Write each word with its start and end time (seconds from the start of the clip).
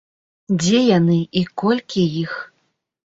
Дзе 0.61 0.79
яны 0.97 1.17
і 1.41 1.43
колькі 1.63 2.01
іх? 2.23 2.33